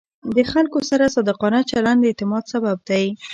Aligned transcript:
د 0.35 0.37
خلکو 0.51 0.79
سره 0.89 1.13
صادقانه 1.15 1.59
چلند 1.71 1.99
د 2.01 2.05
اعتماد 2.09 2.43
سبب 2.53 2.77
دی. 2.89 3.05